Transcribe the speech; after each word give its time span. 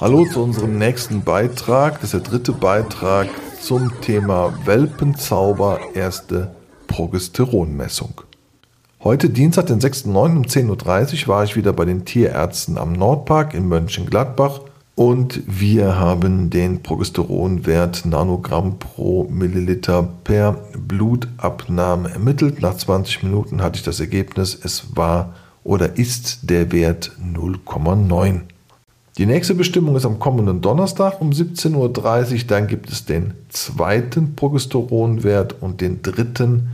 Hallo 0.00 0.24
zu 0.24 0.42
unserem 0.42 0.78
nächsten 0.78 1.22
Beitrag. 1.22 2.00
Das 2.00 2.04
ist 2.04 2.12
der 2.14 2.20
dritte 2.20 2.52
Beitrag 2.52 3.28
zum 3.60 4.00
Thema 4.00 4.54
Welpenzauber 4.64 5.78
erste 5.92 6.54
Progesteronmessung. 6.86 8.22
Heute 9.04 9.28
Dienstag, 9.28 9.66
den 9.66 9.78
6.9. 9.78 10.36
um 10.36 10.42
10.30 10.42 11.22
Uhr 11.22 11.28
war 11.28 11.44
ich 11.44 11.54
wieder 11.54 11.74
bei 11.74 11.84
den 11.84 12.06
Tierärzten 12.06 12.78
am 12.78 12.94
Nordpark 12.94 13.52
in 13.52 13.68
Mönchengladbach 13.68 14.60
und 14.94 15.42
wir 15.46 15.98
haben 15.98 16.50
den 16.50 16.82
Progesteronwert 16.82 18.04
Nanogramm 18.04 18.78
pro 18.78 19.24
Milliliter 19.30 20.08
per 20.24 20.52
Blutabnahme 20.76 22.10
ermittelt. 22.10 22.60
Nach 22.60 22.76
20 22.76 23.22
Minuten 23.22 23.62
hatte 23.62 23.78
ich 23.78 23.82
das 23.82 24.00
Ergebnis, 24.00 24.58
es 24.62 24.96
war 24.96 25.34
oder 25.64 25.96
ist 25.96 26.50
der 26.50 26.72
Wert 26.72 27.12
0,9. 27.22 28.42
Die 29.18 29.26
nächste 29.26 29.54
Bestimmung 29.54 29.96
ist 29.96 30.06
am 30.06 30.18
kommenden 30.18 30.60
Donnerstag 30.60 31.20
um 31.20 31.30
17.30 31.30 31.74
Uhr. 32.32 32.38
Dann 32.46 32.66
gibt 32.68 32.90
es 32.90 33.04
den 33.04 33.34
zweiten 33.48 34.34
Progesteronwert 34.34 35.56
und 35.60 35.80
den 35.80 36.00
dritten 36.02 36.70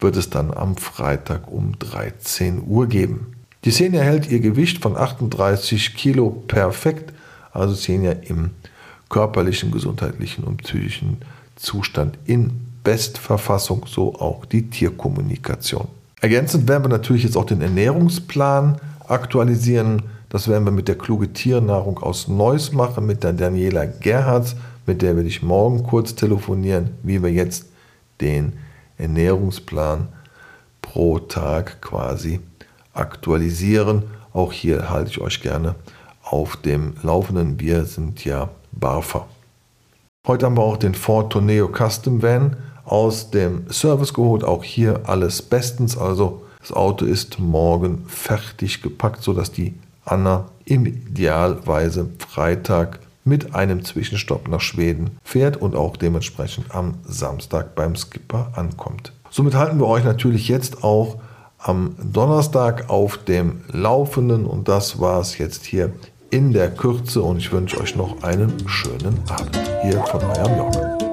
wird 0.00 0.16
es 0.16 0.30
dann 0.30 0.52
am 0.52 0.76
Freitag 0.76 1.50
um 1.50 1.78
13 1.78 2.62
Uhr 2.66 2.88
geben. 2.88 3.34
Die 3.64 3.70
Szene 3.70 3.98
erhält 3.98 4.30
ihr 4.30 4.40
Gewicht 4.40 4.82
von 4.82 4.96
38 4.96 5.94
Kilo 5.94 6.30
perfekt, 6.30 7.12
also 7.54 7.74
Xenia 7.74 8.12
im 8.12 8.50
körperlichen, 9.08 9.70
gesundheitlichen 9.70 10.44
und 10.44 10.58
psychischen 10.58 11.18
Zustand 11.56 12.18
in 12.26 12.50
Bestverfassung, 12.82 13.86
so 13.86 14.14
auch 14.16 14.44
die 14.44 14.68
Tierkommunikation. 14.68 15.88
Ergänzend 16.20 16.68
werden 16.68 16.84
wir 16.84 16.88
natürlich 16.88 17.22
jetzt 17.22 17.36
auch 17.36 17.46
den 17.46 17.62
Ernährungsplan 17.62 18.80
aktualisieren. 19.06 20.02
Das 20.28 20.48
werden 20.48 20.64
wir 20.64 20.72
mit 20.72 20.88
der 20.88 20.98
kluge 20.98 21.32
Tiernahrung 21.32 21.98
aus 21.98 22.28
Neuss 22.28 22.72
machen, 22.72 23.06
mit 23.06 23.22
der 23.22 23.32
Daniela 23.32 23.86
Gerhards, 23.86 24.56
mit 24.86 25.00
der 25.00 25.16
werde 25.16 25.28
ich 25.28 25.42
morgen 25.42 25.82
kurz 25.82 26.14
telefonieren, 26.14 26.90
wie 27.02 27.22
wir 27.22 27.30
jetzt 27.30 27.66
den 28.20 28.54
Ernährungsplan 28.98 30.08
pro 30.82 31.18
Tag 31.18 31.80
quasi 31.80 32.40
aktualisieren. 32.92 34.02
Auch 34.32 34.52
hier 34.52 34.90
halte 34.90 35.10
ich 35.10 35.20
euch 35.20 35.40
gerne 35.40 35.74
auf 36.34 36.56
dem 36.56 36.94
Laufenden. 37.04 37.60
Wir 37.60 37.84
sind 37.84 38.24
ja 38.24 38.48
Barfer. 38.72 39.28
Heute 40.26 40.46
haben 40.46 40.56
wir 40.56 40.64
auch 40.64 40.76
den 40.76 40.96
Ford 40.96 41.32
Tourneo 41.32 41.68
Custom 41.68 42.22
Van 42.22 42.56
aus 42.84 43.30
dem 43.30 43.70
Service 43.70 44.12
geholt. 44.12 44.42
Auch 44.42 44.64
hier 44.64 45.02
alles 45.04 45.42
bestens. 45.42 45.96
Also 45.96 46.42
das 46.58 46.72
Auto 46.72 47.04
ist 47.04 47.38
morgen 47.38 48.04
fertig 48.08 48.82
gepackt, 48.82 49.22
sodass 49.22 49.52
die 49.52 49.74
Anna 50.04 50.46
im 50.64 50.86
Idealweise 50.86 52.10
Freitag 52.18 52.98
mit 53.22 53.54
einem 53.54 53.84
Zwischenstopp 53.84 54.48
nach 54.48 54.60
Schweden 54.60 55.18
fährt 55.22 55.56
und 55.56 55.76
auch 55.76 55.96
dementsprechend 55.96 56.74
am 56.74 56.94
Samstag 57.04 57.76
beim 57.76 57.94
Skipper 57.94 58.50
ankommt. 58.56 59.12
Somit 59.30 59.54
halten 59.54 59.78
wir 59.78 59.86
euch 59.86 60.02
natürlich 60.02 60.48
jetzt 60.48 60.82
auch 60.82 61.18
am 61.58 61.94
Donnerstag 62.02 62.90
auf 62.90 63.18
dem 63.18 63.60
Laufenden 63.68 64.46
und 64.46 64.68
das 64.68 65.00
war 65.00 65.20
es 65.20 65.38
jetzt 65.38 65.64
hier 65.64 65.92
in 66.34 66.52
der 66.52 66.68
Kürze 66.68 67.22
und 67.22 67.36
ich 67.36 67.52
wünsche 67.52 67.80
euch 67.80 67.94
noch 67.94 68.24
einen 68.24 68.52
schönen 68.68 69.16
Abend 69.28 69.56
hier 69.82 70.02
von 70.02 70.20
eurem 70.20 70.56
Jörg. 70.56 71.03